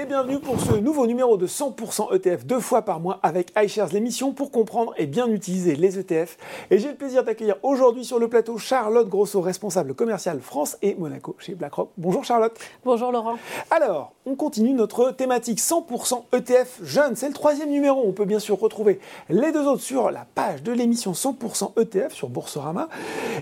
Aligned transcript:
Et 0.00 0.06
bienvenue 0.06 0.38
pour 0.38 0.58
ce 0.58 0.72
nouveau 0.72 1.06
numéro 1.06 1.36
de 1.36 1.46
100% 1.46 2.14
ETF 2.14 2.46
deux 2.46 2.60
fois 2.60 2.80
par 2.80 3.00
mois 3.00 3.20
avec 3.22 3.52
iShares, 3.54 3.92
l'émission 3.92 4.32
pour 4.32 4.50
comprendre 4.50 4.94
et 4.96 5.06
bien 5.06 5.28
utiliser 5.28 5.76
les 5.76 5.98
ETF. 5.98 6.38
Et 6.70 6.78
j'ai 6.78 6.88
le 6.88 6.94
plaisir 6.94 7.22
d'accueillir 7.22 7.56
aujourd'hui 7.62 8.06
sur 8.06 8.18
le 8.18 8.26
plateau 8.26 8.56
Charlotte 8.56 9.06
Grosso, 9.10 9.42
responsable 9.42 9.92
commerciale 9.92 10.40
France 10.40 10.78
et 10.80 10.94
Monaco 10.94 11.36
chez 11.38 11.54
BlackRock. 11.54 11.90
Bonjour 11.98 12.24
Charlotte. 12.24 12.58
Bonjour 12.82 13.12
Laurent. 13.12 13.36
Alors, 13.70 14.14
on 14.24 14.36
continue 14.36 14.72
notre 14.72 15.10
thématique 15.10 15.58
100% 15.58 16.34
ETF 16.34 16.80
jeune. 16.82 17.14
C'est 17.14 17.28
le 17.28 17.34
troisième 17.34 17.68
numéro. 17.68 18.02
On 18.02 18.12
peut 18.12 18.24
bien 18.24 18.38
sûr 18.38 18.58
retrouver 18.58 19.00
les 19.28 19.52
deux 19.52 19.66
autres 19.66 19.82
sur 19.82 20.10
la 20.10 20.26
page 20.34 20.62
de 20.62 20.72
l'émission 20.72 21.12
100% 21.12 21.78
ETF 21.78 22.14
sur 22.14 22.30
Boursorama. 22.30 22.88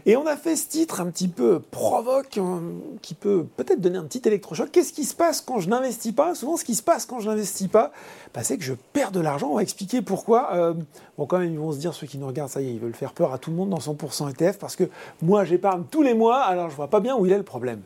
Et 0.07 0.17
on 0.17 0.27
a 0.27 0.37
fait 0.37 0.57
ce 0.57 0.67
titre 0.67 1.01
un 1.01 1.07
petit 1.07 1.29
peu 1.29 1.61
provoque, 1.61 2.37
hein, 2.39 2.63
qui 3.01 3.15
peut 3.15 3.47
peut-être 3.57 3.81
donner 3.81 3.99
un 3.99 4.05
petit 4.05 4.23
électrochoc. 4.27 4.73
Qu'est-ce 4.73 4.93
qui 4.93 5.05
se 5.05 5.15
passe 5.15 5.41
quand 5.41 5.61
je 5.61 5.69
n'investis 5.69 6.13
pas, 6.13 6.35
souvent 6.35 6.49
ce 6.59 6.65
qui 6.65 6.75
se 6.75 6.83
passe 6.83 7.07
quand 7.07 7.21
je 7.21 7.29
n'investis 7.29 7.69
pas, 7.69 7.93
bah, 8.35 8.43
c'est 8.43 8.59
que 8.59 8.65
je 8.65 8.75
perds 8.75 9.13
de 9.13 9.21
l'argent. 9.21 9.49
On 9.49 9.57
va 9.57 9.63
expliquer 9.63 10.03
pourquoi. 10.03 10.55
Euh, 10.55 10.75
bon, 11.17 11.27
quand 11.27 11.39
même, 11.39 11.53
ils 11.53 11.59
vont 11.59 11.73
se 11.73 11.79
dire, 11.79 11.95
ceux 11.95 12.07
qui 12.07 12.19
nous 12.19 12.27
regardent, 12.27 12.51
ça 12.51 12.61
y 12.61 12.69
est, 12.69 12.73
ils 12.73 12.81
veulent 12.81 12.95
faire 12.95 13.13
peur 13.13 13.33
à 13.33 13.39
tout 13.39 13.51
le 13.51 13.57
monde 13.57 13.71
dans 13.71 13.79
100% 13.79 14.31
ETF 14.31 14.59
parce 14.59 14.77
que 14.77 14.85
moi, 15.23 15.45
j'épargne 15.45 15.85
tous 15.91 16.03
les 16.03 16.15
mois, 16.15 16.41
alors 16.43 16.69
je 16.71 16.77
vois 16.77 16.89
pas 16.89 17.01
bien 17.01 17.17
où 17.17 17.25
il 17.25 17.33
est 17.33 17.39
le 17.39 17.43
problème. 17.43 17.81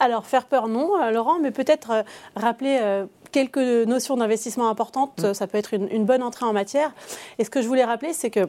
Alors, 0.00 0.26
faire 0.26 0.46
peur, 0.46 0.66
non, 0.66 1.00
euh, 1.00 1.10
Laurent, 1.10 1.38
mais 1.40 1.52
peut-être 1.52 1.90
euh, 1.90 2.02
rappeler 2.34 3.04
quelques 3.30 3.58
notions 3.58 4.16
d'investissement 4.16 4.68
importantes, 4.68 5.22
mmh. 5.22 5.34
ça 5.34 5.46
peut 5.46 5.58
être 5.58 5.74
une, 5.74 5.88
une 5.90 6.04
bonne 6.04 6.22
entrée 6.22 6.44
en 6.44 6.52
matière. 6.52 6.92
Et 7.38 7.44
ce 7.44 7.50
que 7.50 7.62
je 7.62 7.68
voulais 7.68 7.84
rappeler, 7.84 8.12
c'est 8.12 8.30
que 8.30 8.48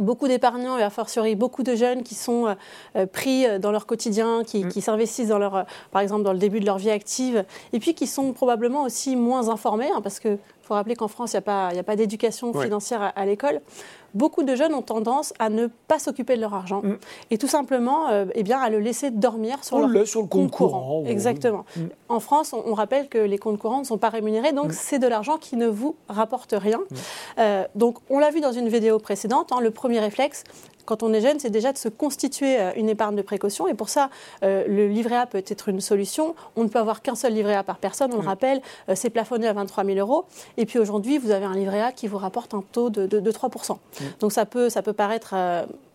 beaucoup 0.00 0.28
d'épargnants 0.28 0.78
et 0.78 0.82
a 0.82 0.90
fortiori 0.90 1.34
beaucoup 1.36 1.62
de 1.62 1.74
jeunes 1.74 2.02
qui 2.02 2.14
sont 2.14 2.46
euh, 2.46 2.54
euh, 2.96 3.06
pris 3.06 3.46
euh, 3.46 3.58
dans 3.58 3.70
leur 3.70 3.86
quotidien, 3.86 4.42
qui, 4.44 4.64
mm. 4.64 4.70
s'investissent 4.70 5.28
dans 5.28 5.38
leur, 5.38 5.66
par 5.90 6.02
exemple 6.02 6.22
dans 6.22 6.32
le 6.32 6.38
début 6.38 6.60
de 6.60 6.66
leur 6.66 6.78
vie 6.78 6.90
active, 6.90 7.44
et 7.72 7.78
puis 7.78 7.94
qui 7.94 8.06
sont 8.06 8.32
probablement 8.32 8.84
aussi 8.84 9.16
moins 9.16 9.48
informés, 9.48 9.90
hein, 9.94 10.00
parce 10.02 10.20
que 10.20 10.38
faut 10.70 10.74
rappeler 10.74 10.94
qu'en 10.94 11.08
France, 11.08 11.32
il 11.32 11.42
n'y 11.72 11.78
a 11.80 11.82
pas, 11.82 11.96
d'éducation 11.96 12.52
financière 12.52 13.12
à, 13.16 13.26
l'école. 13.26 13.60
Beaucoup 14.14 14.44
de 14.44 14.54
jeunes 14.54 14.72
ont 14.72 14.82
tendance 14.82 15.34
à 15.40 15.48
ne 15.48 15.66
pas 15.66 15.98
s'occuper 15.98 16.36
de 16.36 16.40
leur 16.40 16.54
argent 16.54 16.82
mm. 16.82 16.94
et 17.32 17.38
tout 17.38 17.48
simplement 17.48 18.08
euh, 18.08 18.26
eh 18.34 18.44
bien, 18.44 18.60
à 18.60 18.70
le 18.70 18.78
laisser 18.78 19.10
dormir 19.10 19.64
sur, 19.64 19.80
leur 19.80 20.06
sur 20.06 20.22
le 20.22 20.28
compte, 20.28 20.52
courant. 20.52 21.02
Exactement. 21.06 21.64
Mm. 21.76 21.80
En 22.08 22.20
France, 22.20 22.52
on, 22.52 22.74
rappelle 22.74 23.08
que 23.08 23.18
les 23.18 23.38
comptes 23.38 23.58
courants 23.58 23.80
ne 23.80 23.84
sont 23.84 23.98
pas 23.98 24.10
rémunérés, 24.10 24.52
donc 24.52 24.68
mm. 24.68 24.74
c'est 24.74 25.00
de 25.00 25.08
l'argent 25.08 25.38
qui 25.38 25.56
ne 25.56 25.66
vous 25.66 25.96
rapporte 26.08 26.54
rien. 26.56 26.80
Euh, 27.38 27.64
donc 27.74 27.98
on 28.08 28.20
l'a 28.20 28.30
vu 28.30 28.40
dans 28.40 28.52
une 28.52 28.68
vidéo 28.68 29.00
précédente, 29.00 29.50
hein, 29.50 29.60
le 29.60 29.72
premier 29.72 29.98
réflexe, 29.98 30.44
quand 30.84 31.02
on 31.02 31.12
est 31.12 31.20
jeune, 31.20 31.38
c'est 31.38 31.50
déjà 31.50 31.72
de 31.72 31.78
se 31.78 31.88
constituer 31.88 32.58
euh, 32.58 32.72
une 32.76 32.88
épargne 32.88 33.16
de 33.16 33.22
précaution. 33.22 33.68
Et 33.68 33.74
pour 33.74 33.88
ça, 33.88 34.10
euh, 34.42 34.64
le 34.66 34.88
livret 34.88 35.16
A 35.16 35.26
peut 35.26 35.42
être 35.46 35.68
une 35.68 35.80
solution. 35.80 36.34
On 36.56 36.64
ne 36.64 36.68
peut 36.68 36.78
avoir 36.78 37.02
qu'un 37.02 37.14
seul 37.14 37.34
livret 37.34 37.54
A 37.54 37.62
par 37.62 37.78
personne, 37.78 38.12
on 38.12 38.20
le 38.20 38.26
rappelle. 38.26 38.60
Euh, 38.88 38.94
c'est 38.94 39.10
plafonné 39.10 39.46
à 39.46 39.52
23 39.52 39.84
000 39.84 39.98
euros. 39.98 40.24
Et 40.56 40.66
puis 40.66 40.78
aujourd'hui, 40.78 41.18
vous 41.18 41.30
avez 41.30 41.44
un 41.44 41.54
livret 41.54 41.80
A 41.80 41.92
qui 41.92 42.06
vous 42.06 42.18
rapporte 42.18 42.54
un 42.54 42.62
taux 42.72 42.90
de, 42.90 43.30
3 43.30 43.48
mm. 43.48 44.04
Donc 44.20 44.32
ça 44.32 44.46
peut, 44.46 44.68
ça 44.68 44.82
peut 44.82 44.92
paraître 44.92 45.34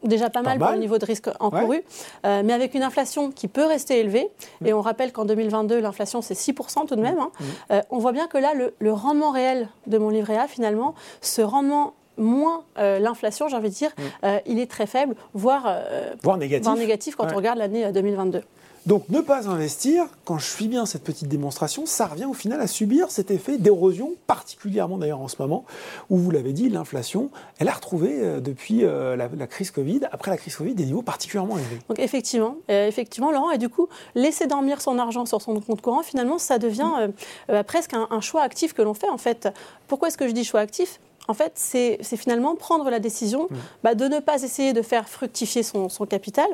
déjà 0.03 0.29
pas, 0.29 0.41
mal, 0.41 0.59
pour 0.59 0.71
le 0.71 0.77
niveau 0.77 0.97
de 0.97 1.05
risque 1.05 1.29
encouru, 1.39 1.83
mais 2.23 2.53
avec 2.53 2.73
une 2.75 2.83
inflation 2.83 3.31
qui 3.31 3.47
peut 3.47 3.65
rester 3.65 3.99
élevée, 3.99 4.29
et 4.63 4.73
on 4.73 4.81
rappelle 4.81 5.11
qu'en 5.11 5.25
2022, 5.25 5.79
l'inflation 5.79 6.21
c'est 6.21 6.35
6% 6.35 6.87
tout 6.87 6.95
de 6.95 7.01
même, 7.01 7.17
hein. 7.19 7.81
on 7.89 7.97
voit 7.97 8.11
bien 8.11 8.27
que 8.27 8.37
là, 8.37 8.53
le, 8.53 8.73
le, 8.79 8.93
rendement 8.93 9.31
réel 9.31 9.69
de 9.87 9.97
mon 9.97 10.09
livret 10.09 10.37
A, 10.37 10.47
finalement, 10.47 10.93
ce 11.21 11.41
rendement 11.41 11.93
moins 12.17 12.63
euh, 12.77 12.99
l'inflation, 12.99 13.47
j'ai 13.47 13.55
envie 13.55 13.69
de 13.69 13.75
dire, 13.75 13.91
mm. 13.97 14.01
euh, 14.25 14.39
il 14.45 14.59
est 14.59 14.69
très 14.69 14.87
faible, 14.87 15.15
voire, 15.33 15.63
euh, 15.67 16.13
voire 16.23 16.37
négatif. 16.37 17.15
quand 17.15 17.31
on 17.31 17.35
regarde 17.35 17.57
l'année 17.57 17.91
2022. 17.91 18.41
Donc 18.85 19.09
ne 19.09 19.19
pas 19.19 19.49
investir, 19.49 20.05
quand 20.25 20.37
je 20.37 20.45
suis 20.45 20.67
bien 20.67 20.85
cette 20.85 21.03
petite 21.03 21.27
démonstration, 21.27 21.87
ça 21.87 22.05
revient 22.05 22.25
au 22.25 22.35
final 22.35 22.61
à 22.61 22.67
subir 22.67 23.09
cet 23.09 23.31
effet 23.31 23.57
d'érosion, 23.57 24.11
particulièrement 24.27 24.99
d'ailleurs 24.99 25.21
en 25.21 25.27
ce 25.27 25.37
moment, 25.39 25.65
où 26.11 26.17
vous 26.17 26.29
l'avez 26.29 26.53
dit, 26.53 26.69
l'inflation, 26.69 27.31
elle 27.57 27.67
a 27.67 27.71
retrouvé 27.71 28.39
depuis 28.41 28.81
la, 28.83 29.47
crise 29.47 29.71
Covid, 29.71 30.01
après 30.11 30.29
la 30.29 30.37
crise 30.37 30.55
Covid, 30.55 30.75
des 30.75 30.85
niveaux 30.85 31.01
particulièrement 31.01 31.57
élevés. 31.57 31.79
Donc 31.89 31.97
effectivement, 31.97 32.57
effectivement 32.69 33.31
Laurent, 33.31 33.49
et 33.49 33.57
du 33.57 33.69
coup, 33.69 33.89
laisser 34.13 34.45
dormir 34.45 34.79
son 34.79 34.99
argent 34.99 35.25
sur 35.25 35.41
son 35.41 35.59
compte 35.61 35.81
courant, 35.81 36.03
finalement, 36.03 36.37
ça 36.37 36.59
devient 36.59 37.09
mm. 37.49 37.63
presque 37.63 37.95
un, 37.95 38.07
un 38.11 38.21
choix 38.21 38.43
actif 38.43 38.73
que 38.73 38.83
l'on 38.83 38.93
fait 38.93 39.09
en 39.09 39.17
fait. 39.17 39.49
Pourquoi 39.87 40.09
est-ce 40.09 40.17
que 40.19 40.27
je 40.27 40.33
dis 40.33 40.43
choix 40.43 40.59
actif? 40.59 40.99
En 41.27 41.33
fait, 41.33 41.53
c'est 41.55 41.97
finalement 42.17 42.55
prendre 42.55 42.89
la 42.89 42.99
décision 42.99 43.47
mmh. 43.49 43.55
bah, 43.83 43.95
de 43.95 44.05
ne 44.05 44.19
pas 44.19 44.41
essayer 44.43 44.73
de 44.73 44.81
faire 44.81 45.09
fructifier 45.09 45.63
son, 45.63 45.87
capital. 46.07 46.45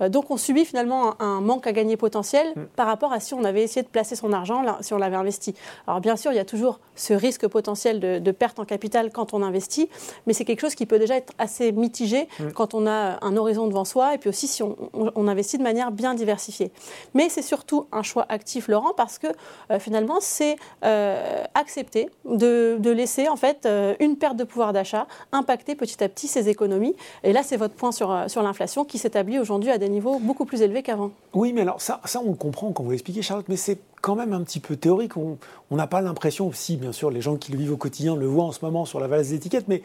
Euh, 0.00 0.08
donc, 0.08 0.30
on 0.30 0.36
subit 0.36 0.64
finalement 0.64 1.20
un, 1.20 1.40
manque 1.40 1.66
à 1.66 1.72
gagner 1.72 1.96
potentiel 1.96 2.52
mmh. 2.54 2.62
par 2.76 2.86
rapport 2.86 3.12
à 3.12 3.20
si 3.20 3.34
on 3.34 3.44
avait 3.44 3.62
essayé 3.62 3.82
de 3.82 3.88
placer 3.88 4.16
son 4.16 4.32
argent, 4.32 4.62
si 4.80 4.92
on 4.92 4.98
l'avait 4.98 5.16
investi. 5.16 5.54
Alors, 5.86 6.00
bien 6.00 6.16
sûr, 6.16 6.32
il 6.32 6.36
y 6.36 6.40
a 6.40 6.44
toujours 6.44 6.80
ce 6.94 7.14
risque 7.14 7.46
potentiel 7.46 8.00
de, 8.00 8.30
perte 8.32 8.58
en 8.58 8.64
capital 8.64 9.10
quand 9.10 9.32
on 9.32 9.42
investit, 9.42 9.88
mais 10.26 10.32
c'est 10.32 10.44
quelque 10.44 10.60
chose 10.60 10.74
qui 10.74 10.86
peut 10.86 10.98
déjà 10.98 11.16
être 11.16 11.32
assez 11.38 11.72
mitigé 11.72 12.28
mmh. 12.38 12.50
quand 12.54 12.74
on 12.74 12.86
a 12.86 13.18
un 13.24 13.36
horizon 13.36 13.66
devant 13.66 13.84
soi 13.84 14.14
et 14.14 14.18
puis 14.18 14.28
aussi 14.28 14.46
si 14.46 14.62
on, 14.62 15.28
investit 15.28 15.58
de 15.58 15.62
manière 15.62 15.90
bien 15.90 16.14
diversifiée. 16.14 16.70
Mais 17.14 17.28
c'est 17.28 17.42
surtout 17.42 17.86
un 17.92 18.02
choix 18.02 18.26
actif, 18.28 18.68
Laurent, 18.68 18.92
parce 18.96 19.18
que 19.18 19.26
euh, 19.70 19.78
finalement, 19.78 20.18
c'est 20.20 20.56
euh, 20.84 21.42
accepter 21.54 22.10
de, 22.24 22.76
de, 22.78 22.90
laisser 22.90 23.28
en 23.28 23.36
fait 23.36 23.68
une 24.00 24.17
perte 24.18 24.36
de 24.36 24.44
pouvoir 24.44 24.72
d'achat, 24.72 25.06
impacter 25.32 25.74
petit 25.74 26.02
à 26.02 26.08
petit 26.08 26.28
ses 26.28 26.48
économies. 26.48 26.94
Et 27.22 27.32
là, 27.32 27.42
c'est 27.42 27.56
votre 27.56 27.74
point 27.74 27.92
sur, 27.92 28.10
euh, 28.10 28.28
sur 28.28 28.42
l'inflation 28.42 28.84
qui 28.84 28.98
s'établit 28.98 29.38
aujourd'hui 29.38 29.70
à 29.70 29.78
des 29.78 29.88
niveaux 29.88 30.18
beaucoup 30.18 30.44
plus 30.44 30.62
élevés 30.62 30.82
qu'avant. 30.82 31.10
Oui, 31.34 31.52
mais 31.52 31.62
alors 31.62 31.80
ça, 31.80 32.00
ça 32.04 32.20
on 32.24 32.30
le 32.30 32.36
comprend 32.36 32.72
quand 32.72 32.82
vous 32.82 32.90
l'expliquez, 32.90 33.22
Charlotte, 33.22 33.46
mais 33.48 33.56
c'est 33.56 33.78
quand 34.02 34.14
même 34.14 34.32
un 34.32 34.42
petit 34.42 34.60
peu 34.60 34.76
théorique. 34.76 35.16
On 35.16 35.38
n'a 35.70 35.86
pas 35.86 36.00
l'impression, 36.00 36.52
si 36.52 36.76
bien 36.76 36.92
sûr 36.92 37.10
les 37.10 37.20
gens 37.20 37.36
qui 37.36 37.52
le 37.52 37.58
vivent 37.58 37.72
au 37.72 37.76
quotidien 37.76 38.16
le 38.16 38.26
voient 38.26 38.44
en 38.44 38.52
ce 38.52 38.64
moment 38.64 38.84
sur 38.84 39.00
la 39.00 39.08
valise 39.08 39.30
des 39.30 39.36
étiquettes, 39.36 39.68
mais 39.68 39.82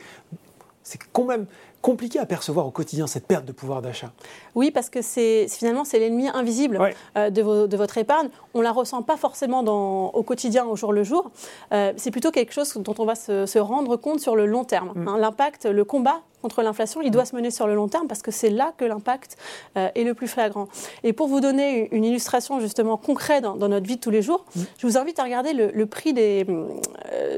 c'est 0.84 1.00
quand 1.12 1.26
même 1.26 1.46
compliqué 1.84 2.18
à 2.18 2.26
percevoir 2.26 2.66
au 2.66 2.72
quotidien 2.72 3.08
cette 3.08 3.28
perte 3.28 3.44
de 3.44 3.52
pouvoir 3.52 3.82
d'achat. 3.82 4.12
Oui, 4.56 4.72
parce 4.72 4.90
que 4.90 5.02
c'est 5.02 5.48
finalement 5.50 5.84
c'est 5.84 6.00
l'ennemi 6.00 6.30
invisible 6.30 6.80
euh, 7.18 7.30
de, 7.30 7.76
votre 7.76 7.98
épargne. 7.98 8.30
On 8.54 8.62
la 8.62 8.72
ressent 8.72 9.04
pas 9.04 9.18
forcément 9.18 9.64
dans, 9.64 10.08
au 10.08 10.24
quotidien, 10.24 10.66
au 10.66 10.78
jour 10.78 10.94
le 10.94 11.04
jour. 11.04 11.30
Euh, 11.74 11.92
c'est 11.98 12.10
plutôt 12.10 12.32
quelque 12.32 12.54
chose 12.54 12.74
dont 12.78 12.96
on 12.98 13.06
va 13.06 13.16
se, 13.16 13.60
rendre 13.60 13.98
compte 13.98 14.22
sur 14.22 14.38
le 14.38 14.46
long 14.46 14.64
terme. 14.64 14.94
Mm. 14.96 15.08
Hein. 15.10 15.18
L'impact, 15.20 15.66
le 15.66 15.84
combat 15.84 16.22
contre 16.42 16.62
l'inflation, 16.62 17.02
il 17.02 17.12
doit 17.12 17.26
se 17.26 17.36
mener 17.36 17.52
sur 17.52 17.68
le 17.68 17.76
long 17.76 17.88
terme 17.88 18.08
parce 18.08 18.22
que 18.22 18.32
c'est 18.32 18.50
là 18.50 18.74
que 18.78 18.86
l'impact 18.86 19.38
euh, 19.78 19.90
est 19.96 20.04
le 20.04 20.14
plus 20.14 20.28
flagrant. 20.28 20.68
Et 21.04 21.14
pour 21.14 21.28
vous 21.28 21.40
donner 21.40 21.88
une 21.96 22.04
illustration 22.04 22.60
justement 22.60 22.98
concrète 22.98 23.44
dans, 23.44 23.56
notre 23.56 23.88
vie 23.88 23.96
de 23.96 24.02
tous 24.02 24.10
les 24.10 24.22
jours, 24.22 24.46
mm. 24.56 24.62
je 24.78 24.88
vous 24.88 24.98
invite 24.98 25.20
à 25.20 25.24
regarder 25.24 25.54
le, 25.54 25.86
prix 25.86 26.14
des, 26.14 26.46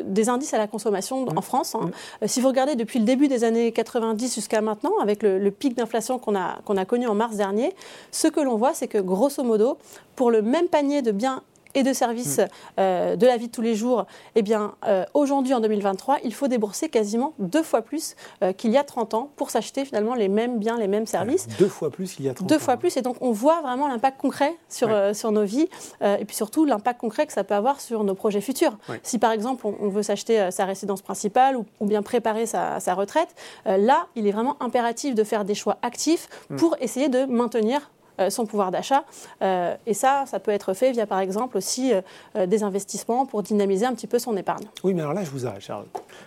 des, 0.05 0.29
indices 0.29 0.53
à 0.53 0.57
la 0.57 0.67
consommation 0.67 1.25
mm. 1.25 1.37
en 1.37 1.41
France. 1.41 1.75
Hein. 1.75 1.81
Mm. 1.81 1.91
Euh, 2.23 2.27
si 2.27 2.41
vous 2.41 2.47
regardez 2.47 2.75
depuis 2.75 2.99
le 2.99 3.05
début 3.05 3.27
des 3.27 3.43
années 3.43 3.71
90 3.71 4.35
jusqu'à 4.35 4.61
maintenant, 4.61 4.97
avec 5.01 5.23
le, 5.23 5.49
pic 5.51 5.75
d'inflation 5.75 6.19
qu'on 6.19 6.35
a, 6.35 6.59
qu'on 6.65 6.77
a 6.77 6.85
connu 6.85 7.07
en 7.07 7.15
mars 7.15 7.35
dernier, 7.35 7.73
ce 8.11 8.27
que 8.27 8.39
l'on 8.39 8.55
voit, 8.55 8.73
c'est 8.73 8.87
que 8.87 8.97
grosso 8.97 9.43
modo, 9.43 9.77
pour 10.15 10.31
le 10.31 10.41
même 10.41 10.67
panier 10.67 11.01
de 11.01 11.11
biens 11.11 11.41
et 11.75 11.83
de 11.83 11.93
services 11.93 12.39
mm. 12.39 12.47
euh, 12.79 13.15
de 13.15 13.27
la 13.27 13.37
vie 13.37 13.47
de 13.47 13.51
tous 13.51 13.61
les 13.61 13.75
jours, 13.75 14.05
eh 14.33 14.41
bien, 14.41 14.73
euh, 14.87 15.05
aujourd'hui, 15.13 15.53
en 15.53 15.59
2023, 15.59 16.17
il 16.23 16.33
faut 16.33 16.47
débourser 16.47 16.89
quasiment 16.89 17.33
deux 17.37 17.63
fois 17.63 17.81
plus 17.81 18.15
euh, 18.41 18.53
qu'il 18.53 18.71
y 18.71 18.77
a 18.77 18.83
30 18.83 19.13
ans 19.13 19.29
pour 19.35 19.51
s'acheter 19.51 19.85
finalement 19.85 20.15
les 20.15 20.29
mêmes 20.29 20.57
biens, 20.57 20.77
les 20.77 20.87
mêmes 20.87 21.05
services. 21.05 21.47
deux 21.59 21.67
fois 21.67 21.91
plus 21.91 22.13
qu'il 22.13 22.25
y 22.25 22.29
a 22.29 22.33
30 22.33 22.43
ans. 22.43 22.53
Deux 22.55 22.59
fois 22.59 22.77
plus. 22.77 22.97
Et 22.97 23.01
donc, 23.01 23.17
on 23.21 23.31
voit 23.31 23.61
vraiment 23.61 23.87
l'impact 23.87 24.19
concret 24.19 24.55
sur, 24.69 24.89
sur 25.13 25.31
nos 25.31 25.43
vies 25.43 25.67
et 26.01 26.23
puis 26.25 26.35
surtout 26.35 26.65
l'impact 26.65 26.99
concret 26.99 27.27
que 27.27 27.33
ça 27.33 27.43
peut 27.43 27.53
avoir 27.53 27.81
sur 27.81 28.03
nos 28.03 28.15
projets 28.15 28.41
futurs. 28.41 28.77
Si 29.03 29.19
par 29.19 29.31
exemple, 29.31 29.67
on, 29.67 29.89
veut 29.89 30.03
s'acheter 30.03 30.49
sa 30.51 30.65
résidence 30.65 31.01
principale 31.01 31.57
ou, 31.57 31.85
bien 31.85 32.01
préparer 32.01 32.45
sa, 32.45 32.79
sa 32.79 32.93
retraite, 32.93 33.35
là, 33.65 34.07
il 34.15 34.27
est 34.27 34.31
vraiment 34.31 34.55
impératif 34.61 35.15
de 35.15 35.23
faire 35.23 35.45
des 35.45 35.55
choix 35.55 35.77
actifs 35.81 36.29
mm. 36.49 36.55
pour 36.55 36.75
essayer 36.79 37.09
de 37.09 37.25
maintenir 37.25 37.91
son 38.29 38.45
pouvoir 38.45 38.71
d'achat. 38.71 39.03
Euh, 39.41 39.75
et 39.85 39.93
ça, 39.93 40.25
ça 40.27 40.39
peut 40.39 40.51
être 40.51 40.73
fait 40.73 40.91
via, 40.91 41.05
par 41.05 41.19
exemple, 41.19 41.57
aussi 41.57 41.93
euh, 41.93 42.45
des 42.45 42.63
investissements 42.63 43.25
pour 43.25 43.43
dynamiser 43.43 43.85
un 43.85 43.93
petit 43.93 44.07
peu 44.07 44.19
son 44.19 44.35
épargne. 44.37 44.65
Oui, 44.83 44.93
mais 44.93 45.01
alors 45.01 45.13
là, 45.13 45.23
je 45.23 45.29
vous 45.29 45.45
arrête, 45.45 45.61
Charles. 45.61 45.85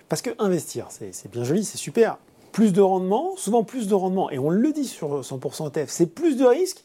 Parce 0.09 0.23
que 0.23 0.31
investir, 0.39 0.87
c'est 0.91 1.31
bien 1.31 1.45
joli, 1.45 1.65
c'est 1.65 1.79
super. 1.79 2.19
Plus 2.53 2.73
de 2.73 2.81
rendement, 2.81 3.37
souvent 3.37 3.63
plus 3.63 3.89
de 3.89 3.95
rendement. 3.95 4.31
Et 4.31 4.39
on 4.39 4.51
le 4.51 4.73
dit 4.73 4.87
sur 4.87 5.21
100% 5.21 5.69
ETF, 5.69 5.91
c'est 5.91 6.07
plus 6.07 6.37
de 6.37 6.45
risques. 6.45 6.83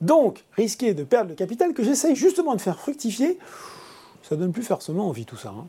Donc, 0.00 0.44
risquer 0.52 0.92
de 0.92 1.04
perdre 1.04 1.30
le 1.30 1.34
capital 1.36 1.72
que 1.72 1.82
j'essaye 1.82 2.14
justement 2.14 2.54
de 2.54 2.60
faire 2.60 2.78
fructifier 2.78 3.38
ça 4.28 4.34
donne 4.34 4.52
plus 4.52 4.64
forcément 4.64 5.08
envie 5.08 5.24
tout 5.24 5.36
ça. 5.36 5.50
Hein. 5.56 5.66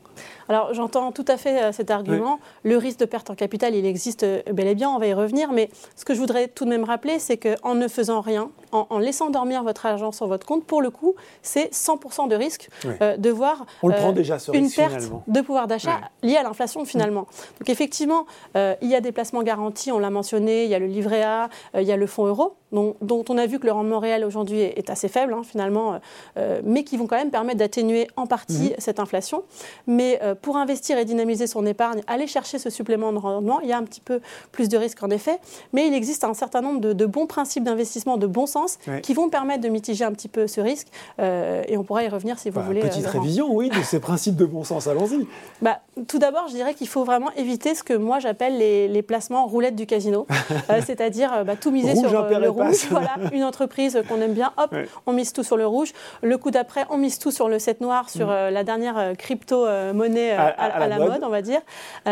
Alors 0.48 0.74
j'entends 0.74 1.12
tout 1.12 1.24
à 1.28 1.36
fait 1.36 1.62
euh, 1.62 1.72
cet 1.72 1.92
argument. 1.92 2.40
Le 2.64 2.76
risque 2.76 2.98
de 2.98 3.04
perte 3.04 3.30
en 3.30 3.36
capital, 3.36 3.74
il 3.74 3.86
existe 3.86 4.24
euh, 4.24 4.42
bel 4.52 4.66
et 4.66 4.74
bien, 4.74 4.90
on 4.90 4.98
va 4.98 5.06
y 5.06 5.14
revenir. 5.14 5.52
Mais 5.52 5.70
ce 5.94 6.04
que 6.04 6.12
je 6.12 6.18
voudrais 6.18 6.48
tout 6.48 6.64
de 6.64 6.70
même 6.70 6.82
rappeler, 6.82 7.20
c'est 7.20 7.36
qu'en 7.36 7.76
ne 7.76 7.86
faisant 7.86 8.20
rien, 8.20 8.50
en, 8.72 8.98
laissant 8.98 9.30
dormir 9.30 9.62
votre 9.62 9.86
argent 9.86 10.12
sur 10.12 10.26
votre 10.26 10.46
compte, 10.46 10.64
pour 10.64 10.82
le 10.82 10.90
coup, 10.90 11.14
c'est 11.42 11.72
100% 11.72 12.28
de 12.28 12.36
risque 12.36 12.68
euh, 13.00 13.16
de 13.16 13.30
voir 13.30 13.66
une 13.82 14.70
perte 14.70 15.10
de 15.26 15.40
pouvoir 15.40 15.66
d'achat 15.66 16.00
liée 16.22 16.36
à 16.36 16.42
l'inflation 16.42 16.84
finalement. 16.84 17.26
Donc 17.58 17.68
effectivement, 17.68 18.26
il 18.54 18.88
y 18.88 18.94
a 18.94 19.00
des 19.00 19.12
placements 19.12 19.42
garantis, 19.42 19.92
on 19.92 19.98
l'a 19.98 20.10
mentionné, 20.10 20.64
il 20.64 20.70
y 20.70 20.74
a 20.74 20.78
le 20.78 20.86
livret 20.86 21.22
A, 21.22 21.48
il 21.74 21.82
y 21.82 21.92
a 21.92 21.96
le 21.96 22.06
fonds 22.06 22.26
euro 22.26 22.56
dont, 22.72 23.24
on 23.28 23.38
a 23.38 23.46
vu 23.46 23.58
que 23.58 23.66
le 23.66 23.72
rendement 23.72 23.98
réel 23.98 24.24
aujourd'hui 24.24 24.60
est, 24.60 24.90
assez 24.90 25.08
faible 25.08 25.32
hein, 25.32 25.42
finalement, 25.42 26.00
euh, 26.36 26.60
mais 26.64 26.84
qui 26.84 26.96
vont 26.96 27.06
quand 27.06 27.16
même 27.16 27.30
permettre 27.30 27.58
d'atténuer 27.58 28.08
en 28.16 28.26
partie 28.26 28.70
mhm. 28.70 28.74
cette 28.78 29.00
inflation. 29.00 29.42
Mais 29.86 30.18
euh, 30.22 30.34
pour 30.34 30.56
investir 30.56 30.98
et 30.98 31.04
dynamiser 31.04 31.46
son 31.46 31.66
épargne, 31.66 32.02
aller 32.06 32.26
chercher 32.26 32.58
ce 32.58 32.70
supplément 32.70 33.12
de 33.12 33.18
rendement, 33.18 33.60
il 33.60 33.68
y 33.68 33.72
a 33.72 33.78
un 33.78 33.84
petit 33.84 34.00
peu 34.00 34.20
plus 34.52 34.68
de 34.68 34.76
risques 34.76 35.02
en 35.02 35.10
effet, 35.10 35.38
mais 35.72 35.86
il 35.86 35.94
existe 35.94 36.24
un 36.24 36.34
certain 36.34 36.60
nombre 36.60 36.80
de, 36.80 37.06
bons 37.06 37.26
principes 37.26 37.64
d'investissement 37.64 38.16
de 38.16 38.26
bon 38.26 38.46
sens 38.46 38.57
qui 39.02 39.14
vont 39.14 39.28
permettre 39.28 39.62
de 39.62 39.68
mitiger 39.68 40.04
un 40.04 40.12
petit 40.12 40.28
peu 40.28 40.46
ce 40.46 40.60
risque, 40.60 40.88
euh, 41.20 41.62
et 41.68 41.76
on 41.76 41.84
pourra 41.84 42.04
y 42.04 42.08
revenir 42.08 42.38
si 42.38 42.50
vous 42.50 42.60
bah, 42.60 42.66
voulez. 42.66 42.80
Petite 42.80 43.06
révision, 43.06 43.54
oui, 43.54 43.68
de 43.70 43.82
ces 43.82 44.00
principes 44.00 44.36
de 44.36 44.44
bon 44.44 44.64
sens, 44.64 44.86
allons-y. 44.86 45.26
Bah, 45.60 45.80
tout 46.06 46.20
d'abord, 46.20 46.46
je 46.48 46.54
dirais 46.54 46.74
qu'il 46.74 46.86
faut 46.86 47.02
vraiment 47.02 47.32
éviter 47.36 47.74
ce 47.74 47.82
que 47.82 47.92
moi 47.92 48.20
j'appelle 48.20 48.58
les, 48.58 49.02
placements 49.02 49.46
roulettes 49.46 49.74
du 49.74 49.86
casino, 49.86 50.26
c'est-à-dire 50.86 51.44
bah, 51.44 51.56
tout 51.56 51.70
miser 51.70 51.96
sur 51.96 52.10
le 52.10 52.48
voilà, 52.90 53.16
une 53.32 53.44
entreprise 53.44 54.00
qu'on 54.08 54.20
aime 54.20 54.34
bien, 54.34 54.52
hop, 54.56 54.74
on 55.06 55.12
mise 55.12 55.32
tout 55.32 55.42
sur 55.42 55.56
le 55.56 55.66
rouge. 55.66 55.92
Le 56.22 56.36
coup 56.38 56.50
d'après, 56.50 56.84
on 56.90 56.96
mise 56.96 57.18
tout 57.18 57.30
sur 57.30 57.48
le 57.48 57.58
7 57.58 57.80
noir, 57.80 58.10
sur 58.10 58.28
mm. 58.28 58.30
euh, 58.30 58.50
la 58.50 58.64
dernière 58.64 58.98
euh, 58.98 59.14
crypto-monnaie 59.14 60.32
euh, 60.32 60.50
à, 60.56 60.86
la, 60.88 60.98
mode. 60.98 61.20
on 61.22 61.28
va 61.28 61.42
dire. 61.42 61.60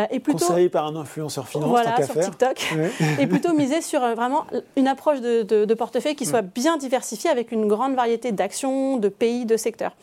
et 0.09 0.19
plutôt, 0.19 0.45
Conseillé 0.45 0.69
par 0.69 0.85
un 0.85 0.95
influenceur 0.95 1.47
finance, 1.47 1.69
voilà, 1.69 2.01
sur 2.03 2.19
TikTok. 2.19 2.75
et 3.19 3.27
plutôt 3.27 3.53
miser 3.53 3.81
sur 3.81 4.01
vraiment 4.15 4.45
une 4.75 4.87
approche 4.87 5.21
de, 5.21 5.73
portefeuille 5.77 6.15
qui 6.15 6.25
soit 6.25 6.36
bien 6.41 6.77
diversifiée 6.77 7.29
avec 7.29 7.51
une 7.51 7.67
grande 7.67 7.95
variété 7.95 8.31
d'actions, 8.31 8.97
de 8.97 9.09
pays, 9.09 9.45
de 9.45 9.57
secteurs. 9.57 9.95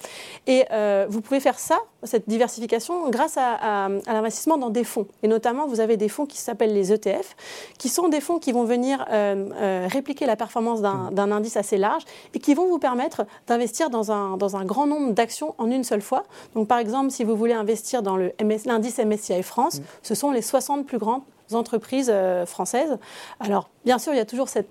Et 0.46 0.64
vous 1.08 1.20
pouvez 1.20 1.40
faire 1.40 1.58
ça, 1.58 1.78
cette 2.02 2.28
diversification, 2.28 3.08
grâce 3.10 3.36
à, 3.36 3.86
à 3.86 4.12
l'investissement 4.12 4.56
dans 4.56 4.70
des 4.70 4.84
fonds. 4.84 5.06
Et 5.22 5.28
notamment, 5.28 5.66
vous 5.66 5.80
avez 5.80 5.96
des 5.96 6.08
fonds 6.08 6.26
qui 6.26 6.38
s'appellent 6.38 6.74
les 6.74 6.92
ETF, 6.92 7.36
qui 7.78 7.88
sont 7.88 8.08
des 8.08 8.20
fonds 8.20 8.38
qui 8.38 8.52
vont 8.52 8.64
venir 8.64 9.04
répliquer 9.88 10.26
la 10.26 10.36
performance 10.36 10.80
d'un 10.82 11.32
indice 11.32 11.56
assez 11.56 11.78
large 11.78 12.02
et 12.34 12.38
qui 12.38 12.54
vont 12.54 12.66
vous 12.66 12.78
permettre 12.78 13.26
d'investir 13.46 13.90
dans 13.90 14.12
un, 14.12 14.36
dans 14.36 14.56
un 14.56 14.64
grand 14.64 14.86
nombre 14.86 15.12
d'actions 15.12 15.54
en 15.58 15.70
une 15.70 15.84
seule 15.84 16.02
fois. 16.02 16.24
Donc, 16.54 16.68
par 16.68 16.78
exemple, 16.78 17.10
si 17.10 17.24
vous 17.24 17.36
voulez 17.36 17.52
investir 17.54 18.02
dans 18.02 18.16
l'indice 18.16 18.98
MSCI 18.98 19.42
France, 19.42 19.78
mm. 19.78 19.82
ce 20.02 20.14
sont 20.14 20.30
les 20.30 20.42
60 20.42 20.86
plus 20.86 20.98
grandes 20.98 21.22
entreprises 21.52 22.10
euh, 22.12 22.46
françaises. 22.46 22.98
Alors, 23.40 23.68
bien 23.84 23.98
sûr, 23.98 24.12
il 24.12 24.16
y 24.16 24.20
a 24.20 24.24
toujours 24.24 24.48
cette 24.48 24.68